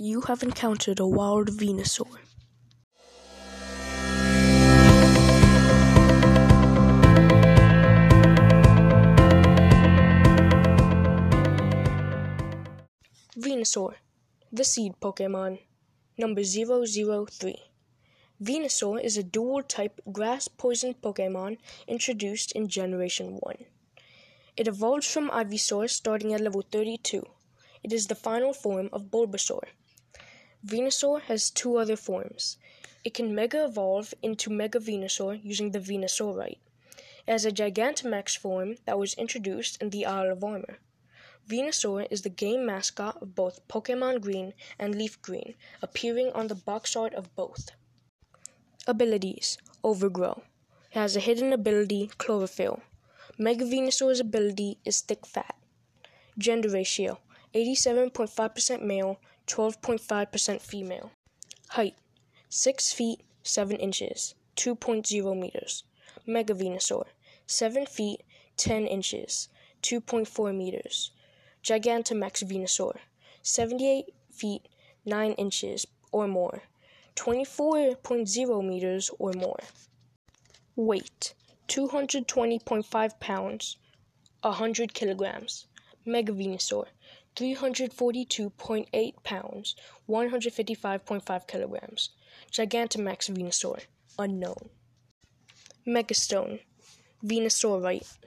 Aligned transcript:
You 0.00 0.20
have 0.20 0.44
encountered 0.44 1.00
a 1.00 1.06
wild 1.08 1.48
Venusaur. 1.48 2.18
Venusaur, 13.36 13.94
the 14.52 14.62
seed 14.62 14.92
Pokemon, 15.00 15.58
number 16.16 16.44
003. 16.44 17.56
Venusaur 18.40 19.02
is 19.02 19.16
a 19.16 19.24
dual 19.24 19.64
type 19.64 20.00
grass 20.12 20.46
poison 20.46 20.94
Pokemon 20.94 21.58
introduced 21.88 22.52
in 22.52 22.68
Generation 22.68 23.38
1. 23.40 23.56
It 24.56 24.68
evolves 24.68 25.10
from 25.10 25.28
Ivysaur 25.30 25.90
starting 25.90 26.32
at 26.32 26.40
level 26.40 26.62
32. 26.62 27.26
It 27.82 27.92
is 27.92 28.06
the 28.06 28.14
final 28.14 28.52
form 28.52 28.90
of 28.92 29.10
Bulbasaur. 29.10 29.64
Venusaur 30.66 31.20
has 31.22 31.50
two 31.50 31.76
other 31.76 31.96
forms. 31.96 32.58
It 33.04 33.14
can 33.14 33.34
Mega 33.34 33.64
Evolve 33.64 34.12
into 34.22 34.50
Mega 34.50 34.80
Venusaur 34.80 35.40
using 35.42 35.70
the 35.70 35.78
Venusaurite. 35.78 36.58
It 37.26 37.32
has 37.32 37.44
a 37.44 37.52
Gigantamax 37.52 38.36
form 38.36 38.76
that 38.84 38.98
was 38.98 39.14
introduced 39.14 39.80
in 39.80 39.90
the 39.90 40.04
Isle 40.04 40.32
of 40.32 40.42
Armor. 40.42 40.78
Venusaur 41.48 42.06
is 42.10 42.22
the 42.22 42.28
game 42.28 42.66
mascot 42.66 43.22
of 43.22 43.34
both 43.34 43.66
Pokemon 43.68 44.20
Green 44.20 44.52
and 44.78 44.94
Leaf 44.94 45.22
Green, 45.22 45.54
appearing 45.80 46.32
on 46.32 46.48
the 46.48 46.54
box 46.54 46.96
art 46.96 47.14
of 47.14 47.34
both. 47.36 47.70
Abilities 48.86 49.58
Overgrow. 49.84 50.42
It 50.90 50.98
has 50.98 51.16
a 51.16 51.20
hidden 51.20 51.52
ability, 51.52 52.10
Chlorophyll. 52.18 52.82
Mega 53.38 53.64
Venusaur's 53.64 54.20
ability 54.20 54.78
is 54.84 55.00
Thick 55.00 55.24
Fat. 55.24 55.54
Gender 56.36 56.68
ratio 56.68 57.20
87.5% 57.54 58.82
male, 58.82 59.20
12.5% 59.48 60.60
female. 60.60 61.10
Height 61.70 61.96
6 62.50 62.92
feet 62.92 63.22
7 63.42 63.76
inches, 63.76 64.34
2.0 64.56 65.38
meters. 65.38 65.84
Mega 66.26 66.54
Venusaur 66.54 67.04
7 67.46 67.86
feet 67.86 68.22
10 68.58 68.86
inches, 68.86 69.48
2.4 69.82 70.54
meters. 70.54 71.12
Gigantamax 71.62 72.44
Venusaur 72.44 72.98
78 73.42 74.12
feet 74.30 74.68
9 75.06 75.32
inches 75.32 75.86
or 76.12 76.28
more, 76.28 76.62
24.0 77.16 78.68
meters 78.68 79.10
or 79.18 79.32
more. 79.32 79.60
Weight 80.76 81.34
220.5 81.68 83.20
pounds, 83.20 83.76
100 84.42 84.94
kilograms. 84.94 85.66
Mega 86.04 86.32
Venusaur 86.32 86.86
342.8 87.38 89.22
pounds, 89.22 89.76
155.5 90.08 91.46
kilograms. 91.46 92.10
Gigantamax 92.50 93.30
Venusaur, 93.30 93.82
unknown. 94.18 94.70
Megastone, 95.86 96.58
Venusaurite. 97.24 98.18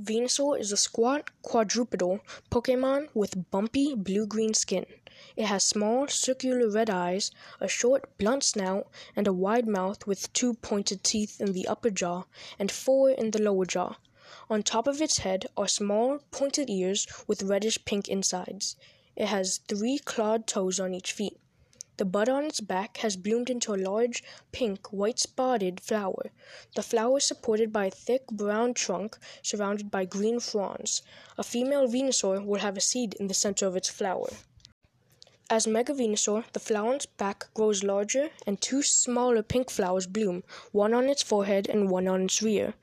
Venusaur 0.00 0.58
is 0.58 0.72
a 0.72 0.78
squat 0.78 1.28
quadrupedal 1.44 2.20
Pokemon 2.50 3.08
with 3.12 3.50
bumpy 3.50 3.94
blue 3.94 4.26
green 4.26 4.54
skin. 4.54 4.86
It 5.36 5.44
has 5.44 5.62
small 5.62 6.08
circular 6.08 6.70
red 6.70 6.88
eyes, 6.88 7.30
a 7.60 7.68
short 7.68 8.16
blunt 8.16 8.44
snout, 8.44 8.88
and 9.14 9.26
a 9.26 9.32
wide 9.34 9.68
mouth 9.68 10.06
with 10.06 10.32
two 10.32 10.54
pointed 10.54 11.04
teeth 11.04 11.38
in 11.38 11.52
the 11.52 11.68
upper 11.68 11.90
jaw 11.90 12.24
and 12.58 12.72
four 12.72 13.10
in 13.10 13.32
the 13.32 13.42
lower 13.42 13.66
jaw. 13.66 13.96
On 14.48 14.62
top 14.62 14.86
of 14.86 15.02
its 15.02 15.18
head 15.18 15.46
are 15.56 15.66
small 15.68 16.20
pointed 16.30 16.70
ears 16.70 17.06
with 17.26 17.42
reddish 17.42 17.84
pink 17.84 18.08
insides. 18.08 18.76
It 19.16 19.26
has 19.26 19.58
three 19.68 19.98
clawed 19.98 20.46
toes 20.46 20.78
on 20.78 20.94
each 20.94 21.12
feet. 21.12 21.38
The 21.96 22.06
bud 22.06 22.30
on 22.30 22.44
its 22.44 22.60
back 22.60 22.96
has 22.98 23.16
bloomed 23.16 23.50
into 23.50 23.74
a 23.74 23.76
large, 23.76 24.24
pink, 24.52 24.90
white 24.90 25.18
spotted 25.18 25.80
flower. 25.80 26.32
The 26.74 26.82
flower 26.82 27.18
is 27.18 27.24
supported 27.24 27.74
by 27.74 27.84
a 27.86 27.90
thick 27.90 28.26
brown 28.28 28.72
trunk 28.72 29.18
surrounded 29.42 29.90
by 29.90 30.06
green 30.06 30.40
fronds. 30.40 31.02
A 31.36 31.42
female 31.42 31.86
Venusaur 31.86 32.42
will 32.42 32.60
have 32.60 32.78
a 32.78 32.80
seed 32.80 33.12
in 33.20 33.26
the 33.26 33.34
center 33.34 33.66
of 33.66 33.76
its 33.76 33.90
flower. 33.90 34.30
As 35.52 35.66
Mega 35.66 35.92
Venusaur, 35.92 36.44
the 36.52 36.60
flower 36.60 36.90
on 36.90 36.94
its 36.94 37.06
back 37.06 37.52
grows 37.54 37.82
larger 37.82 38.30
and 38.46 38.60
two 38.60 38.84
smaller 38.84 39.42
pink 39.42 39.68
flowers 39.68 40.06
bloom, 40.06 40.44
one 40.70 40.94
on 40.94 41.08
its 41.08 41.24
forehead 41.24 41.68
and 41.68 41.90
one 41.90 42.06
on 42.06 42.22
its 42.22 42.40
rear. 42.40 42.74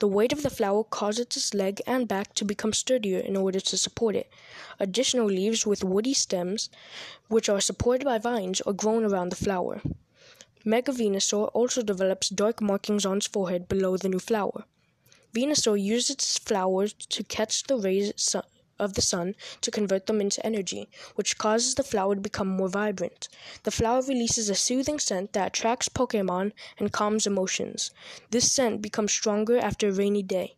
The 0.00 0.08
weight 0.08 0.32
of 0.32 0.42
the 0.42 0.50
flower 0.50 0.82
causes 0.82 1.20
its 1.20 1.54
leg 1.54 1.80
and 1.86 2.08
back 2.08 2.34
to 2.34 2.44
become 2.44 2.72
sturdier 2.72 3.20
in 3.20 3.36
order 3.36 3.60
to 3.60 3.76
support 3.76 4.16
it. 4.16 4.28
Additional 4.80 5.26
leaves 5.26 5.64
with 5.64 5.84
woody 5.84 6.14
stems, 6.14 6.68
which 7.28 7.48
are 7.48 7.60
supported 7.60 8.04
by 8.04 8.18
vines, 8.18 8.60
are 8.62 8.72
grown 8.72 9.04
around 9.04 9.28
the 9.28 9.36
flower. 9.36 9.80
Mega 10.64 10.90
Venusaur 10.90 11.48
also 11.54 11.80
develops 11.80 12.28
dark 12.28 12.60
markings 12.60 13.06
on 13.06 13.18
its 13.18 13.28
forehead 13.28 13.68
below 13.68 13.96
the 13.96 14.08
new 14.08 14.18
flower. 14.18 14.64
Venusaur 15.32 15.80
uses 15.80 16.10
its 16.10 16.38
flowers 16.38 16.92
to 16.92 17.22
catch 17.22 17.62
the 17.62 17.76
rays 17.76 18.12
of 18.78 18.94
the 18.94 19.02
sun 19.02 19.34
to 19.60 19.70
convert 19.70 20.06
them 20.06 20.20
into 20.20 20.44
energy, 20.44 20.88
which 21.14 21.38
causes 21.38 21.74
the 21.74 21.82
flower 21.82 22.14
to 22.14 22.20
become 22.20 22.48
more 22.48 22.68
vibrant. 22.68 23.28
The 23.62 23.70
flower 23.70 24.02
releases 24.02 24.48
a 24.48 24.54
soothing 24.54 24.98
scent 24.98 25.32
that 25.32 25.48
attracts 25.48 25.88
Pokemon 25.88 26.52
and 26.78 26.92
calms 26.92 27.26
emotions. 27.26 27.90
This 28.30 28.52
scent 28.52 28.82
becomes 28.82 29.12
stronger 29.12 29.58
after 29.58 29.88
a 29.88 29.92
rainy 29.92 30.22
day. 30.22 30.56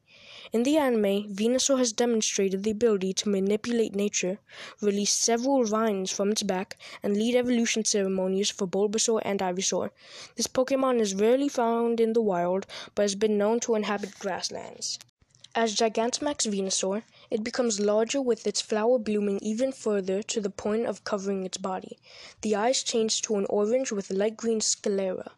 In 0.51 0.63
the 0.63 0.79
anime, 0.79 1.35
Venusaur 1.35 1.77
has 1.77 1.93
demonstrated 1.93 2.63
the 2.63 2.71
ability 2.71 3.13
to 3.13 3.29
manipulate 3.29 3.95
nature, 3.95 4.39
release 4.81 5.13
several 5.13 5.65
vines 5.65 6.11
from 6.11 6.31
its 6.31 6.43
back, 6.43 6.79
and 7.03 7.19
lead 7.19 7.35
evolution 7.37 7.85
ceremonies 7.85 8.49
for 8.49 8.67
Bulbasaur 8.67 9.21
and 9.27 9.41
Ivysaur. 9.41 9.91
This 10.37 10.47
Pokemon 10.47 11.01
is 11.01 11.15
rarely 11.15 11.51
found 11.51 12.01
in 12.01 12.15
the 12.15 12.23
wild, 12.23 12.67
but 12.95 13.03
has 13.03 13.15
been 13.15 13.37
known 13.37 13.61
to 13.61 13.75
inhabit 13.75 14.19
grasslands. 14.19 14.99
As 15.55 15.75
Gigantamax 15.75 16.47
Venusaur, 16.47 17.03
it 17.31 17.45
becomes 17.45 17.79
larger 17.79 18.21
with 18.21 18.47
its 18.47 18.61
flower 18.61 18.99
blooming 18.99 19.39
even 19.43 19.71
further 19.73 20.23
to 20.23 20.41
the 20.41 20.51
point 20.51 20.87
of 20.87 21.05
covering 21.05 21.45
its 21.45 21.59
body. 21.59 21.99
The 22.41 22.57
eyes 22.57 22.83
change 22.83 23.23
to 23.23 23.37
an 23.37 23.47
orange 23.51 23.93
with 23.93 24.11
light 24.11 24.37
green 24.37 24.61
sclera. 24.61 25.33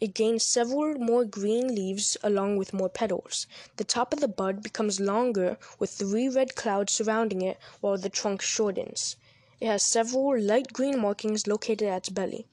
It 0.00 0.14
gains 0.14 0.44
several 0.44 0.94
more 0.98 1.24
green 1.24 1.74
leaves 1.74 2.16
along 2.22 2.56
with 2.56 2.74
more 2.74 2.88
petals. 2.88 3.46
The 3.76 3.84
top 3.84 4.12
of 4.12 4.20
the 4.20 4.28
bud 4.28 4.62
becomes 4.62 4.98
longer 4.98 5.58
with 5.78 5.90
three 5.90 6.28
red 6.28 6.54
clouds 6.56 6.92
surrounding 6.92 7.40
it 7.40 7.58
while 7.80 7.96
the 7.96 8.08
trunk 8.08 8.42
shortens. 8.42 9.16
It 9.60 9.68
has 9.68 9.84
several 9.84 10.40
light 10.40 10.72
green 10.72 10.98
markings 10.98 11.46
located 11.46 11.88
at 11.88 11.98
its 11.98 12.08
belly. 12.08 12.46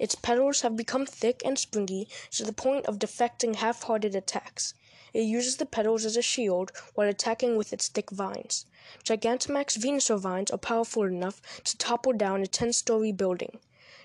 Its 0.00 0.16
petals 0.16 0.62
have 0.62 0.76
become 0.76 1.06
thick 1.06 1.40
and 1.44 1.56
springy 1.56 2.08
to 2.32 2.42
the 2.42 2.52
point 2.52 2.86
of 2.86 2.98
deflecting 2.98 3.54
half 3.54 3.84
hearted 3.84 4.16
attacks. 4.16 4.74
It 5.14 5.20
uses 5.20 5.58
the 5.58 5.64
petals 5.64 6.04
as 6.04 6.16
a 6.16 6.22
shield 6.22 6.72
while 6.94 7.08
attacking 7.08 7.56
with 7.56 7.72
its 7.72 7.86
thick 7.86 8.10
vines. 8.10 8.66
Gigantamax 9.04 9.78
Venusaur 9.78 10.18
vines 10.18 10.50
are 10.50 10.58
powerful 10.58 11.04
enough 11.04 11.40
to 11.62 11.78
topple 11.78 12.12
down 12.12 12.42
a 12.42 12.48
10 12.48 12.72
story 12.72 13.12
building. 13.12 13.60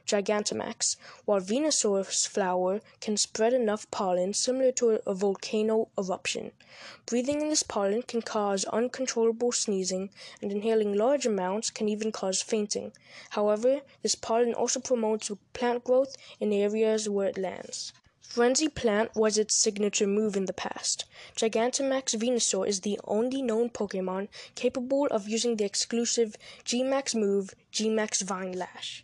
Gigantamax, 0.06 0.96
while 1.26 1.40
Venusaur's 1.40 2.26
flower 2.26 2.82
can 3.00 3.18
spread 3.18 3.54
enough 3.54 3.90
pollen 3.92 4.34
similar 4.34 4.72
to 4.74 5.00
a 5.06 5.14
volcano 5.14 5.88
eruption. 5.98 6.52
Breathing 7.06 7.42
in 7.42 7.50
this 7.50 7.64
pollen 7.64 8.02
can 8.04 8.22
cause 8.22 8.66
uncontrollable 8.66 9.52
sneezing, 9.52 10.10
and 10.42 10.52
inhaling 10.52 10.94
large 10.94 11.26
amounts 11.26 11.70
can 11.70 11.88
even 11.88 12.12
cause 12.12 12.42
fainting. 12.42 12.92
However, 13.32 13.82
this 14.02 14.16
pollen 14.16 14.54
also 14.54 14.80
promotes 14.80 15.32
plant 15.54 15.84
growth 15.84 16.16
in 16.40 16.52
areas 16.52 17.08
where 17.08 17.30
it 17.30 17.38
lands. 17.38 17.94
Frenzy 18.32 18.70
Plant 18.70 19.14
was 19.14 19.38
its 19.38 19.56
signature 19.56 20.08
move 20.08 20.38
in 20.38 20.46
the 20.46 20.54
past. 20.54 21.04
Gigantamax 21.36 22.16
Venusaur 22.16 22.66
is 22.66 22.80
the 22.80 22.98
only 23.04 23.42
known 23.42 23.70
Pokemon 23.70 24.30
capable 24.56 25.08
of 25.08 25.28
using 25.28 25.58
the 25.58 25.66
exclusive 25.66 26.38
G-Max 26.64 27.14
move, 27.14 27.54
G-Max 27.72 28.22
Vine 28.22 28.54
Lash. 28.54 29.04